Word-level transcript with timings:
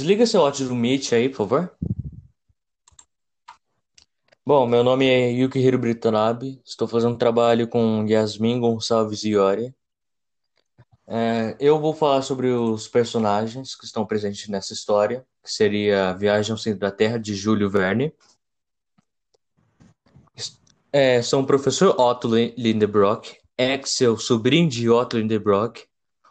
Desliga 0.00 0.24
seu 0.24 0.40
áudio 0.40 0.66
do 0.66 0.74
Meet 0.74 1.12
aí, 1.12 1.28
por 1.28 1.46
favor. 1.46 1.70
Bom, 4.46 4.66
meu 4.66 4.82
nome 4.82 5.06
é 5.06 5.30
Yukihiro 5.30 5.78
Britanabe, 5.78 6.58
estou 6.64 6.88
fazendo 6.88 7.18
trabalho 7.18 7.68
com 7.68 8.06
Yasmin 8.08 8.60
Gonçalves 8.60 9.24
Iori. 9.24 9.74
É, 11.06 11.54
eu 11.60 11.78
vou 11.78 11.92
falar 11.92 12.22
sobre 12.22 12.48
os 12.48 12.88
personagens 12.88 13.76
que 13.76 13.84
estão 13.84 14.06
presentes 14.06 14.48
nessa 14.48 14.72
história, 14.72 15.22
que 15.44 15.52
seria 15.52 16.14
Viagem 16.14 16.52
ao 16.52 16.56
Centro 16.56 16.80
da 16.80 16.90
Terra, 16.90 17.18
de 17.18 17.34
Júlio 17.34 17.68
Verne. 17.68 18.10
É, 20.90 21.20
são 21.20 21.42
o 21.42 21.46
professor 21.46 21.94
Otto 22.00 22.26
Lindebrock, 22.56 23.36
Axel, 23.58 24.16
sobrinho 24.16 24.66
de 24.66 24.88
Otto 24.88 25.18
Lindebrock, 25.18 25.84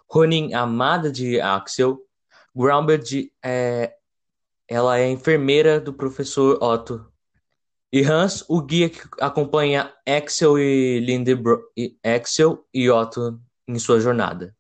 Ronin, 0.09 0.55
amada 0.55 1.11
de 1.11 1.39
Axel, 1.39 2.03
Grounded, 2.55 3.31
é, 3.43 3.95
ela 4.67 4.99
é 4.99 5.09
enfermeira 5.09 5.79
do 5.79 5.93
professor 5.93 6.61
Otto. 6.61 7.11
E 7.91 8.03
Hans, 8.03 8.45
o 8.47 8.61
guia 8.61 8.89
que 8.89 9.01
acompanha 9.19 9.91
Axel 10.07 10.59
e 10.59 10.99
Lindebrock, 10.99 11.63
Axel 12.03 12.63
e 12.73 12.89
Otto 12.89 13.39
em 13.67 13.79
sua 13.79 13.99
jornada. 13.99 14.55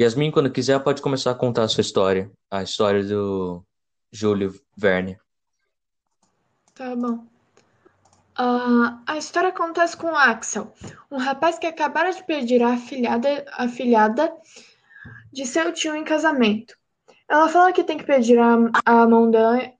Yasmin, 0.00 0.30
quando 0.30 0.50
quiser, 0.50 0.78
pode 0.80 1.02
começar 1.02 1.30
a 1.30 1.34
contar 1.34 1.64
a 1.64 1.68
sua 1.68 1.82
história, 1.82 2.30
a 2.50 2.62
história 2.62 3.04
do 3.04 3.62
Júlio 4.10 4.58
Verne. 4.76 5.18
Tá 6.74 6.96
bom. 6.96 7.26
Uh, 8.38 8.98
a 9.06 9.18
história 9.18 9.50
acontece 9.50 9.94
com 9.94 10.16
Axel, 10.16 10.72
um 11.10 11.18
rapaz 11.18 11.58
que 11.58 11.66
acabara 11.66 12.10
de 12.12 12.24
pedir 12.24 12.62
a 12.62 12.72
afilhada, 12.72 13.44
afilhada 13.52 14.32
de 15.30 15.44
seu 15.44 15.70
tio 15.72 15.94
em 15.94 16.02
casamento. 16.02 16.74
Ela 17.28 17.48
fala 17.48 17.72
que 17.72 17.84
tem 17.84 17.98
que 17.98 18.04
pedir 18.04 18.38
a, 18.38 18.56
a 18.84 19.06
mão 19.06 19.30
dela 19.30 19.72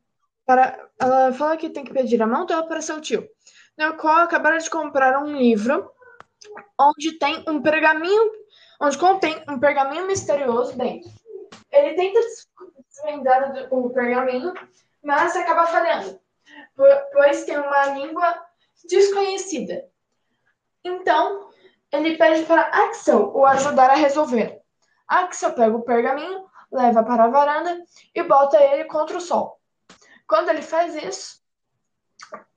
para. 0.46 0.88
Ela 0.98 1.32
fala 1.32 1.56
que 1.56 1.68
tem 1.68 1.84
que 1.84 1.92
pedir 1.92 2.22
a 2.22 2.26
mão 2.26 2.46
dela 2.46 2.66
para 2.66 2.80
seu 2.80 3.00
tio, 3.00 3.28
no 3.76 3.96
qual 3.96 4.18
acabara 4.18 4.58
de 4.58 4.70
comprar 4.70 5.22
um 5.22 5.36
livro 5.36 5.90
onde 6.78 7.18
tem 7.18 7.44
um 7.48 7.60
pergaminho, 7.60 8.30
onde 8.80 8.98
contém 8.98 9.42
um 9.48 9.58
pergaminho 9.58 10.06
misterioso 10.06 10.76
dentro. 10.76 11.10
Ele 11.70 11.94
tenta 11.94 12.20
desvendar 12.88 13.68
o 13.70 13.90
pergaminho, 13.90 14.52
mas 15.02 15.34
acaba 15.36 15.66
falhando 15.66 16.22
pois 17.12 17.44
tem 17.44 17.58
uma 17.58 17.86
língua 17.86 18.46
desconhecida. 18.88 19.84
Então, 20.84 21.50
ele 21.90 22.16
pede 22.16 22.44
para 22.44 22.62
Axel 22.62 23.32
o 23.34 23.46
ajudar 23.46 23.90
a 23.90 23.94
resolver. 23.94 24.60
Axel 25.06 25.52
pega 25.52 25.76
o 25.76 25.82
pergaminho, 25.82 26.46
leva 26.72 27.04
para 27.04 27.24
a 27.24 27.28
varanda 27.28 27.84
e 28.14 28.22
bota 28.22 28.60
ele 28.60 28.84
contra 28.84 29.16
o 29.16 29.20
sol. 29.20 29.60
Quando 30.26 30.48
ele 30.48 30.62
faz 30.62 30.94
isso, 30.96 31.42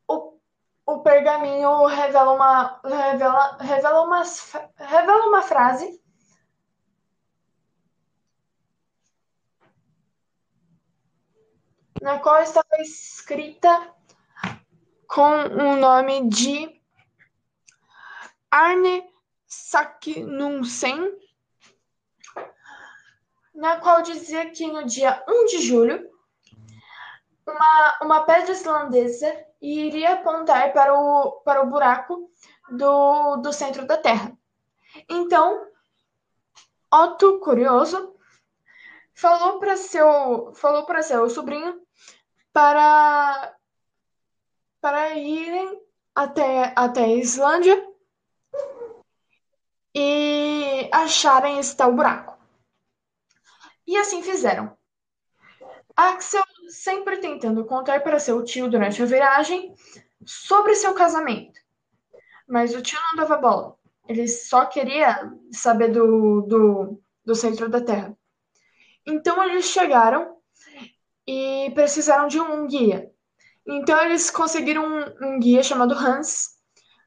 o, 0.07 0.39
o 0.85 0.99
pergaminho 1.01 1.85
revela 1.85 2.31
uma, 2.31 2.79
revela, 2.83 3.57
revela, 3.59 4.01
uma, 4.03 4.23
revela 4.77 5.27
uma 5.27 5.41
frase 5.41 6.01
na 12.01 12.19
qual 12.19 12.41
estava 12.41 12.67
escrita 12.79 13.93
com 15.07 15.21
o 15.21 15.75
nome 15.75 16.29
de 16.29 16.81
Arne 18.51 19.03
Saknussemm, 19.47 21.11
na 23.55 23.79
qual 23.79 24.01
dizia 24.01 24.49
que 24.49 24.67
no 24.67 24.85
dia 24.85 25.23
1 25.27 25.45
de 25.45 25.61
julho, 25.61 26.09
uma, 27.47 27.97
uma 28.01 28.23
pedra 28.23 28.51
islandesa 28.51 29.45
iria 29.61 30.13
apontar 30.13 30.73
para 30.73 30.93
o, 30.93 31.31
para 31.43 31.61
o 31.61 31.69
buraco 31.69 32.29
do, 32.69 33.37
do 33.37 33.53
centro 33.53 33.85
da 33.85 33.97
Terra. 33.97 34.37
Então, 35.09 35.65
Otto, 36.91 37.39
curioso, 37.39 38.15
falou 39.13 39.59
para 39.59 39.77
seu, 39.77 40.53
falou 40.53 40.85
para 40.85 41.01
seu 41.01 41.29
sobrinho 41.29 41.81
para 42.51 43.55
para 44.79 45.15
irem 45.15 45.81
até, 46.13 46.71
até 46.75 47.05
a 47.05 47.15
Islândia 47.15 47.91
e 49.95 50.87
acharem 50.93 51.57
esse 51.57 51.75
tal 51.75 51.91
buraco. 51.91 52.34
E 53.87 53.97
assim 53.97 54.21
fizeram. 54.23 54.75
Axel 55.95 56.43
sempre 56.67 57.17
tentando 57.17 57.65
contar 57.65 58.01
para 58.01 58.19
seu 58.19 58.43
tio 58.43 58.69
durante 58.69 59.01
a 59.01 59.05
viagem 59.05 59.73
sobre 60.25 60.75
seu 60.75 60.93
casamento. 60.93 61.59
Mas 62.47 62.73
o 62.73 62.81
tio 62.81 62.99
não 63.09 63.23
dava 63.23 63.37
bola. 63.37 63.77
Ele 64.07 64.27
só 64.27 64.65
queria 64.65 65.31
saber 65.51 65.89
do, 65.89 66.41
do, 66.41 67.01
do 67.23 67.35
centro 67.35 67.69
da 67.69 67.81
Terra. 67.81 68.15
Então 69.05 69.43
eles 69.43 69.65
chegaram 69.65 70.37
e 71.27 71.71
precisaram 71.73 72.27
de 72.27 72.39
um 72.39 72.67
guia. 72.67 73.11
Então 73.65 73.99
eles 74.03 74.29
conseguiram 74.29 74.85
um, 74.85 75.27
um 75.27 75.39
guia 75.39 75.63
chamado 75.63 75.93
Hans, 75.93 76.59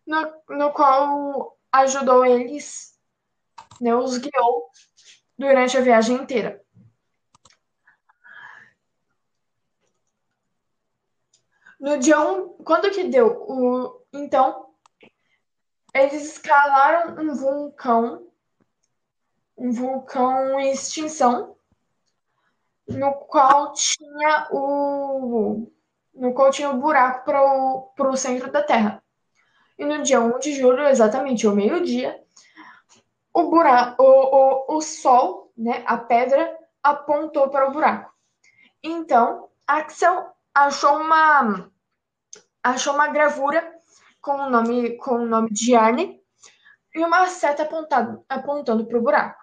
no, 0.07 0.33
no 0.49 0.73
qual 0.73 1.57
ajudou 1.71 2.25
eles, 2.25 2.99
né, 3.81 3.95
os 3.95 4.19
guiou 4.19 4.71
durante 5.39 5.77
a 5.77 5.81
viagem 5.81 6.17
inteira. 6.17 6.61
No 11.79 11.99
dia 11.99 12.21
1, 12.21 12.33
um, 12.33 12.49
quando 12.65 12.91
que 12.91 13.05
deu? 13.05 13.45
O, 13.49 14.03
então, 14.13 14.67
eles 15.95 16.33
escalaram 16.33 17.15
um 17.23 17.35
vulcão, 17.35 18.27
um 19.57 19.71
vulcão 19.71 20.59
em 20.59 20.73
extinção, 20.73 21.57
no 22.89 23.13
qual 23.13 23.73
tinha 23.75 24.49
o 24.51 25.71
no 26.15 26.35
qual 26.35 26.51
tinha 26.51 26.69
um 26.69 26.81
buraco 26.81 27.25
para 27.25 28.11
o 28.11 28.17
centro 28.17 28.51
da 28.51 28.61
Terra. 28.61 29.01
E 29.79 29.85
no 29.85 30.03
dia 30.03 30.21
1 30.21 30.41
de 30.41 30.53
julho, 30.55 30.85
exatamente 30.89 31.47
ao 31.47 31.55
meio-dia, 31.55 32.21
o, 33.33 33.45
buraco, 33.45 34.03
o, 34.03 34.75
o, 34.75 34.77
o 34.79 34.81
Sol, 34.81 35.53
né, 35.57 35.85
a 35.87 35.97
pedra, 35.97 36.59
apontou 36.83 37.49
para 37.51 37.69
o 37.69 37.73
buraco. 37.73 38.13
Então, 38.83 39.49
Axel 39.65 40.35
achou 40.55 40.97
uma, 40.99 41.71
achou 42.63 42.95
uma 42.95 43.09
gravura 43.09 43.77
com 44.21 44.33
o 44.33 44.51
nome, 44.51 44.97
com 44.97 45.17
o 45.17 45.27
nome 45.27 45.51
de 45.51 45.75
Arne 45.75 46.21
e 46.95 47.01
uma 47.01 47.27
seta 47.29 47.63
apontado, 47.63 48.25
apontando 48.29 48.87
para 48.87 48.99
o 48.99 49.03
buraco. 49.03 49.43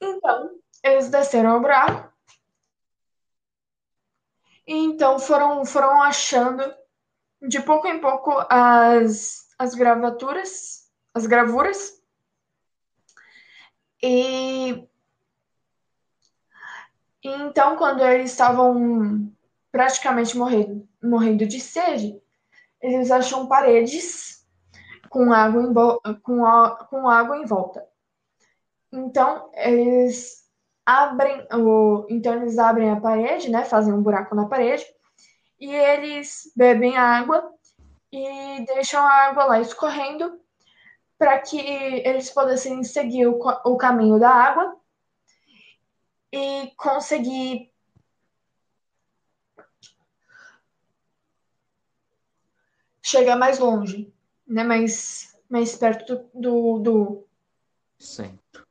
Então, 0.00 0.50
eles 0.82 1.08
desceram 1.08 1.50
ao 1.50 1.60
buraco 1.60 2.12
então 4.66 5.18
foram, 5.18 5.64
foram 5.64 6.02
achando 6.02 6.62
de 7.40 7.60
pouco 7.60 7.86
em 7.86 8.00
pouco 8.00 8.32
as, 8.48 9.48
as 9.58 9.74
gravaturas, 9.74 10.90
as 11.12 11.26
gravuras. 11.26 12.00
E 14.02 14.88
então, 17.22 17.76
quando 17.76 18.02
eles 18.02 18.30
estavam 18.30 19.32
praticamente 19.72 20.36
morrendo, 20.36 20.86
morrendo 21.02 21.46
de 21.46 21.58
sede, 21.58 22.20
eles 22.80 23.10
acham 23.10 23.46
paredes 23.46 24.46
com 25.08 25.32
água 25.32 25.62
em, 25.62 26.20
com, 26.20 26.46
a, 26.46 26.84
com 26.84 27.08
água 27.08 27.38
em 27.38 27.46
volta. 27.46 27.84
Então, 28.92 29.50
eles 29.54 30.42
abrem 30.84 31.46
o, 31.52 32.06
então 32.10 32.34
eles 32.34 32.58
abrem 32.58 32.90
a 32.90 33.00
parede, 33.00 33.50
né, 33.50 33.64
fazem 33.64 33.94
um 33.94 34.02
buraco 34.02 34.34
na 34.34 34.46
parede 34.46 34.84
e 35.58 35.72
eles 35.72 36.52
bebem 36.56 36.96
água 36.96 37.50
e 38.12 38.64
deixam 38.66 39.00
a 39.00 39.28
água 39.28 39.44
lá 39.44 39.60
escorrendo 39.60 40.38
para 41.16 41.38
que 41.38 41.58
eles 41.58 42.30
pudessem 42.30 42.82
seguir 42.82 43.28
o, 43.28 43.38
o 43.64 43.76
caminho 43.76 44.18
da 44.18 44.28
água 44.28 44.76
e 46.32 46.72
conseguir 46.76 47.71
chegar 53.12 53.36
mais 53.36 53.58
longe, 53.58 54.10
né, 54.46 54.64
mais, 54.64 55.36
mais 55.48 55.76
perto 55.76 56.30
do, 56.32 56.78
do 56.78 57.28
centro. 57.98 58.66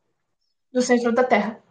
do 0.72 0.82
centro 0.82 1.12
da 1.12 1.24
Terra. 1.24 1.62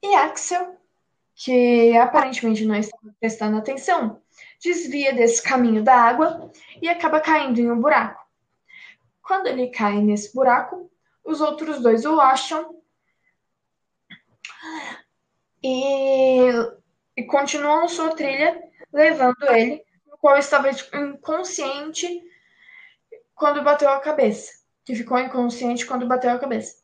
E 0.00 0.14
Axel, 0.14 0.78
que 1.34 1.96
aparentemente 1.96 2.64
não 2.64 2.76
estava 2.76 3.12
prestando 3.18 3.58
atenção, 3.58 4.22
desvia 4.62 5.12
desse 5.12 5.42
caminho 5.42 5.82
da 5.82 5.96
água 5.96 6.52
e 6.80 6.88
acaba 6.88 7.20
caindo 7.20 7.58
em 7.58 7.70
um 7.70 7.80
buraco. 7.80 8.24
Quando 9.22 9.48
ele 9.48 9.68
cai 9.68 10.00
nesse 10.00 10.32
buraco, 10.32 10.90
os 11.24 11.40
outros 11.40 11.82
dois 11.82 12.04
o 12.06 12.20
acham 12.20 12.80
e, 15.62 16.50
e 17.16 17.24
continuam 17.24 17.88
sua 17.88 18.14
trilha, 18.14 18.62
levando 18.92 19.42
ele, 19.50 19.84
no 20.06 20.16
qual 20.18 20.36
estava 20.36 20.70
inconsciente 20.70 22.22
quando 23.34 23.62
bateu 23.62 23.90
a 23.90 24.00
cabeça. 24.00 24.52
Que 24.84 24.94
ficou 24.94 25.18
inconsciente 25.18 25.86
quando 25.86 26.06
bateu 26.06 26.30
a 26.30 26.38
cabeça. 26.38 26.76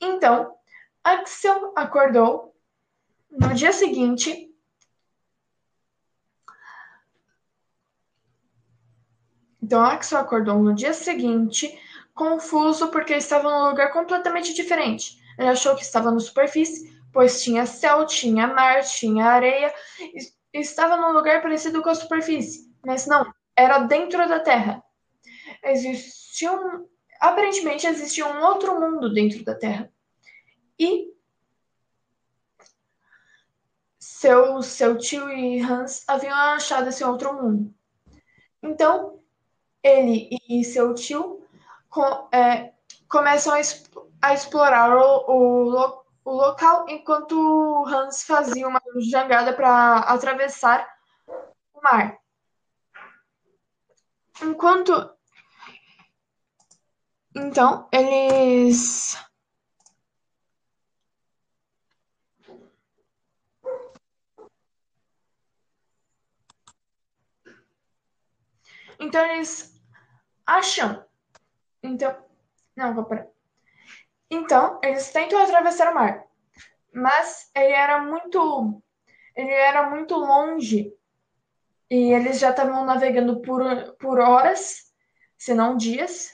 Então, 0.00 0.56
Axel 1.02 1.72
acordou 1.76 2.54
no 3.30 3.54
dia 3.54 3.72
seguinte. 3.72 4.52
Então, 9.62 9.82
Axel 9.82 10.18
acordou 10.18 10.58
no 10.58 10.74
dia 10.74 10.94
seguinte, 10.94 11.78
confuso 12.14 12.88
porque 12.88 13.14
estava 13.14 13.50
num 13.50 13.68
lugar 13.70 13.92
completamente 13.92 14.54
diferente. 14.54 15.18
Ele 15.38 15.48
achou 15.48 15.76
que 15.76 15.82
estava 15.82 16.10
na 16.10 16.18
superfície, 16.18 16.97
pois 17.12 17.42
tinha 17.42 17.66
céu, 17.66 18.06
tinha 18.06 18.46
mar, 18.46 18.82
tinha 18.84 19.26
areia, 19.26 19.72
e 20.52 20.58
estava 20.58 20.96
num 20.96 21.12
lugar 21.12 21.42
parecido 21.42 21.82
com 21.82 21.88
a 21.88 21.94
superfície, 21.94 22.72
mas 22.84 23.06
não, 23.06 23.32
era 23.56 23.78
dentro 23.80 24.26
da 24.28 24.40
Terra. 24.40 24.82
Existia 25.64 26.52
um, 26.52 26.86
aparentemente 27.20 27.86
existia 27.86 28.26
um 28.26 28.42
outro 28.42 28.80
mundo 28.80 29.12
dentro 29.12 29.44
da 29.44 29.54
Terra. 29.54 29.92
E 30.78 31.12
seu, 33.98 34.62
seu 34.62 34.96
tio 34.98 35.30
e 35.30 35.60
Hans 35.60 36.04
haviam 36.08 36.34
achado 36.34 36.88
esse 36.88 37.04
outro 37.04 37.34
mundo. 37.34 37.74
Então, 38.62 39.20
ele 39.82 40.28
e 40.48 40.64
seu 40.64 40.94
tio 40.94 41.44
com, 41.88 42.28
é, 42.32 42.72
começam 43.08 43.54
a, 43.54 43.60
a 44.22 44.34
explorar 44.34 44.96
o, 44.96 45.24
o, 45.28 46.04
o, 46.28 46.32
local 46.32 46.86
enquanto 46.88 47.84
Hans 47.86 48.24
fazia 48.24 48.68
uma 48.68 48.80
jangada 49.00 49.52
para 49.52 50.00
atravessar 50.00 50.86
o 51.74 51.80
mar. 51.82 52.18
Enquanto. 54.42 55.16
Então, 57.34 57.88
eles. 57.92 59.16
Então 69.00 69.24
eles 69.26 69.80
acham. 70.46 71.04
Então. 71.82 72.16
Não, 72.76 72.94
vou 72.94 73.04
parar. 73.04 73.37
Então, 74.30 74.78
eles 74.82 75.10
tentam 75.10 75.42
atravessar 75.42 75.90
o 75.90 75.94
mar. 75.94 76.24
Mas 76.92 77.50
ele 77.54 77.72
era 77.72 78.02
muito. 78.02 78.82
Ele 79.34 79.50
era 79.50 79.88
muito 79.88 80.14
longe. 80.16 80.92
E 81.90 82.12
eles 82.12 82.38
já 82.38 82.50
estavam 82.50 82.84
navegando 82.84 83.40
por, 83.40 83.62
por 83.94 84.18
horas, 84.18 84.92
se 85.36 85.54
não 85.54 85.76
dias. 85.76 86.30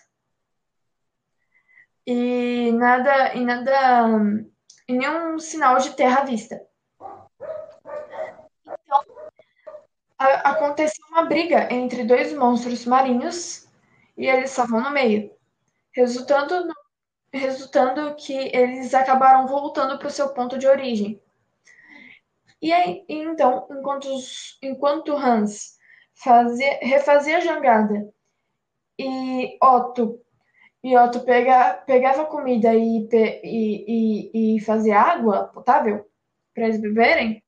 E 2.07 2.73
nada. 2.73 3.35
E 3.35 3.45
nada. 3.45 4.45
E 4.89 4.93
nenhum 4.93 5.39
sinal 5.39 5.79
de 5.79 5.95
terra 5.95 6.23
à 6.23 6.25
vista. 6.25 6.61
Então, 8.67 9.05
a, 10.19 10.51
aconteceu 10.51 11.05
uma 11.11 11.25
briga 11.25 11.73
entre 11.73 12.05
dois 12.05 12.33
monstros 12.33 12.85
marinhos 12.85 13.69
e 14.17 14.27
eles 14.27 14.51
estavam 14.51 14.81
no 14.81 14.91
meio, 14.91 15.31
resultando, 15.93 16.67
no, 16.67 16.75
resultando 17.35 18.15
que 18.15 18.33
eles 18.57 18.95
acabaram 18.95 19.47
voltando 19.47 19.99
para 19.99 20.09
o 20.09 20.11
seu 20.11 20.29
ponto 20.31 20.57
de 20.57 20.67
origem. 20.67 21.21
E 22.63 22.73
aí, 22.73 23.05
então, 23.09 23.67
enquanto, 23.71 24.09
enquanto 24.63 25.17
Hans 25.17 25.77
fazia, 26.15 26.79
refazia 26.81 27.39
a 27.39 27.41
jangada 27.41 28.09
e 28.99 29.59
Otto 29.63 30.21
e 30.83 30.97
Otto 30.97 31.21
pega, 31.21 31.75
pegava 31.87 32.27
comida 32.27 32.73
e, 32.75 33.09
e, 33.13 34.31
e, 34.33 34.57
e 34.57 34.61
fazia 34.61 35.01
água 35.01 35.49
potável 35.49 36.09
para 36.55 36.65
eles 36.65 36.81
beberem, 36.81 37.43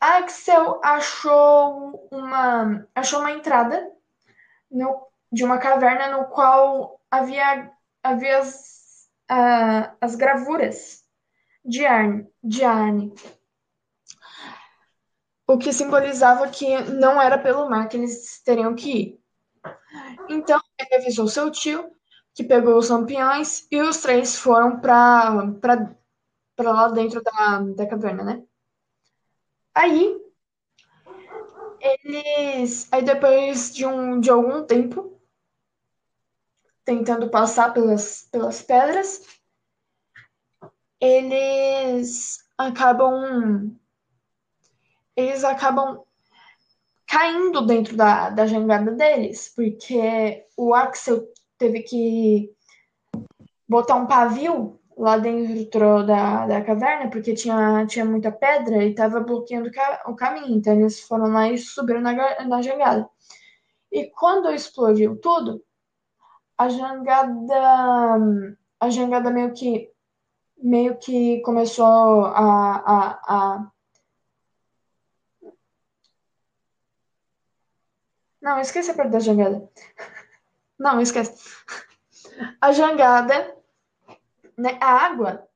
Axel 0.00 0.80
achou 0.82 2.08
uma, 2.10 2.86
achou 2.94 3.20
uma 3.20 3.32
entrada 3.32 3.92
no, 4.70 5.06
de 5.32 5.44
uma 5.44 5.58
caverna 5.58 6.16
no 6.16 6.26
qual 6.26 6.95
havia, 7.10 7.70
havia 8.02 8.38
as, 8.38 9.08
uh, 9.30 9.96
as 10.00 10.14
gravuras 10.14 11.04
de 11.64 11.84
Arne, 11.84 12.26
de 12.42 12.64
Arne, 12.64 13.12
o 15.46 15.58
que 15.58 15.72
simbolizava 15.72 16.48
que 16.48 16.78
não 16.82 17.20
era 17.20 17.38
pelo 17.38 17.68
mar 17.68 17.88
que 17.88 17.96
eles 17.96 18.42
teriam 18.42 18.74
que 18.74 18.90
ir. 18.90 19.20
Então, 20.28 20.60
ele 20.78 21.02
avisou 21.02 21.28
seu 21.28 21.50
tio, 21.50 21.90
que 22.34 22.44
pegou 22.44 22.76
os 22.76 22.90
lampiões, 22.90 23.66
e 23.70 23.80
os 23.80 23.98
três 23.98 24.36
foram 24.36 24.80
para 24.80 25.32
lá 26.58 26.88
dentro 26.88 27.22
da, 27.22 27.60
da 27.60 27.86
caverna, 27.86 28.24
né? 28.24 28.42
Aí, 29.74 30.20
eles. 31.80 32.92
Aí 32.92 33.02
depois 33.02 33.74
de, 33.74 33.86
um, 33.86 34.20
de 34.20 34.30
algum 34.30 34.64
tempo, 34.64 35.15
tentando 36.86 37.28
passar 37.28 37.74
pelas, 37.74 38.28
pelas 38.30 38.62
pedras, 38.62 39.20
eles 41.00 42.38
acabam. 42.56 43.76
Eles 45.16 45.42
acabam 45.44 46.04
caindo 47.06 47.62
dentro 47.66 47.96
da, 47.96 48.30
da 48.30 48.46
jangada 48.46 48.92
deles, 48.92 49.52
porque 49.54 50.44
o 50.56 50.74
Axel 50.74 51.26
teve 51.58 51.82
que 51.82 52.52
botar 53.68 53.96
um 53.96 54.06
pavio 54.06 54.78
lá 54.96 55.16
dentro 55.18 56.04
da, 56.06 56.46
da 56.46 56.62
caverna, 56.62 57.10
porque 57.10 57.34
tinha, 57.34 57.86
tinha 57.86 58.04
muita 58.04 58.30
pedra 58.30 58.84
e 58.84 58.90
estava 58.90 59.20
bloqueando 59.20 59.70
o 60.06 60.14
caminho. 60.14 60.56
Então 60.56 60.72
eles 60.74 61.00
foram 61.00 61.26
lá 61.26 61.50
e 61.50 61.58
subiram 61.58 62.00
na, 62.00 62.44
na 62.44 62.62
jangada. 62.62 63.08
E 63.90 64.10
quando 64.10 64.50
explodiu 64.50 65.16
tudo, 65.16 65.62
a 66.58 66.68
jangada, 66.68 68.46
a 68.80 68.90
jangada 68.90 69.30
meio 69.30 69.52
que 69.52 69.92
meio 70.58 70.96
que 70.98 71.40
começou 71.42 72.24
a, 72.26 72.76
a, 72.76 73.20
a... 73.28 73.72
Não, 78.40 78.58
esquece 78.60 78.90
a 78.90 78.94
parte 78.94 79.10
da 79.10 79.18
jangada. 79.18 79.68
Não, 80.78 81.00
esquece. 81.00 81.44
A 82.60 82.72
jangada 82.72 83.56
né, 84.56 84.78
a 84.80 85.06
água, 85.06 85.46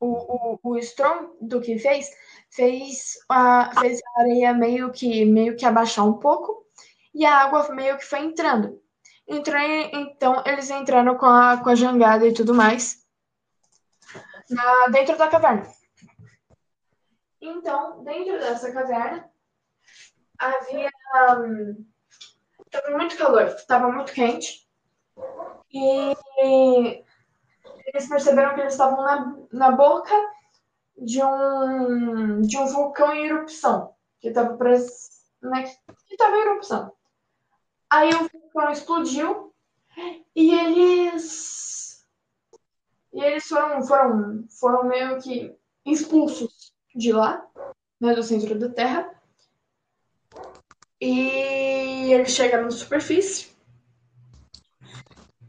o, 0.00 0.06
o, 0.06 0.58
o 0.62 0.78
Strong 0.78 1.30
do 1.40 1.60
que 1.60 1.78
fez, 1.78 2.10
fez 2.50 3.18
a, 3.28 3.70
fez 3.80 4.00
a 4.16 4.20
areia 4.20 4.54
meio 4.54 4.90
que, 4.90 5.24
meio 5.24 5.56
que 5.56 5.66
abaixar 5.66 6.06
um 6.06 6.14
pouco 6.14 6.66
e 7.14 7.24
a 7.24 7.36
água 7.36 7.68
meio 7.74 7.98
que 7.98 8.04
foi 8.04 8.20
entrando. 8.20 8.80
Entrei, 9.28 9.90
então, 9.92 10.42
eles 10.46 10.70
entraram 10.70 11.16
com 11.16 11.26
a, 11.26 11.58
com 11.58 11.68
a 11.68 11.74
jangada 11.74 12.26
e 12.26 12.32
tudo 12.32 12.54
mais 12.54 13.06
na, 14.50 14.88
dentro 14.88 15.16
da 15.16 15.28
caverna. 15.28 15.66
Então, 17.40 18.02
dentro 18.02 18.38
dessa 18.38 18.72
caverna, 18.72 19.30
havia. 20.38 20.90
Um, 21.38 21.86
tava 22.70 22.90
muito 22.96 23.16
calor, 23.16 23.42
estava 23.42 23.92
muito 23.92 24.12
quente. 24.12 24.66
E 25.70 26.16
eles 27.86 28.08
perceberam 28.08 28.54
que 28.54 28.60
eles 28.60 28.72
estavam 28.72 29.02
na, 29.02 29.36
na 29.52 29.70
boca 29.72 30.14
de 30.96 31.22
um, 31.22 32.40
de 32.40 32.56
um 32.56 32.66
vulcão 32.66 33.14
em 33.14 33.26
erupção, 33.26 33.94
que 34.20 34.28
estava 34.28 34.56
né, 35.42 35.62
que 36.06 36.14
estava 36.14 36.36
em 36.36 36.40
erupção. 36.40 36.97
Aí 37.90 38.10
o 38.14 38.28
vulcão 38.28 38.70
explodiu 38.70 39.54
e 40.34 40.54
eles 40.54 42.06
e 43.12 43.20
eles 43.20 43.44
foram 43.46 43.82
foram 43.82 44.46
foram 44.48 44.84
meio 44.84 45.20
que 45.20 45.56
expulsos 45.86 46.72
de 46.94 47.12
lá, 47.12 47.46
né, 48.00 48.14
do 48.14 48.22
centro 48.22 48.58
da 48.58 48.68
Terra. 48.68 49.10
E 51.00 52.12
eles 52.12 52.30
chegaram 52.30 52.64
na 52.64 52.70
superfície 52.70 53.58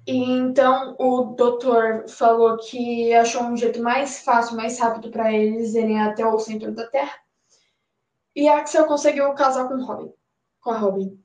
e 0.09 0.23
então 0.23 0.95
o 0.97 1.35
doutor 1.35 2.09
falou 2.09 2.57
que 2.57 3.13
achou 3.13 3.43
um 3.43 3.55
jeito 3.55 3.79
mais 3.79 4.23
fácil, 4.23 4.57
mais 4.57 4.79
rápido 4.79 5.11
para 5.11 5.31
eles 5.31 5.75
irem 5.75 6.01
até 6.01 6.25
o 6.25 6.39
centro 6.39 6.73
da 6.73 6.87
Terra. 6.87 7.15
E 8.35 8.49
Axel 8.49 8.87
conseguiu 8.87 9.31
casar 9.35 9.67
com 9.67 9.83
Robin. 9.83 10.11
Com 10.61 10.71
a 10.71 10.77
Robin. 10.79 11.23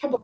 Tá 0.00 0.08
Acabou. 0.08 0.22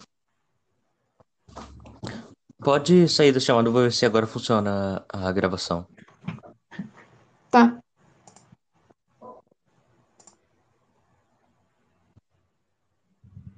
Pode 2.63 3.09
sair 3.09 3.33
do 3.33 3.41
chamado. 3.41 3.71
vou 3.71 3.83
ver 3.83 3.93
se 3.93 4.07
agora 4.07 4.27
funciona 4.27 5.05
a 5.09 5.31
gravação. 5.31 5.87
Tá. 7.51 7.79